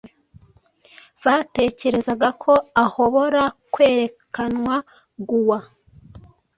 [1.25, 2.53] batekerezaga ko
[2.85, 3.41] ahobora
[3.73, 4.75] kwerekanwa
[5.27, 5.59] gua,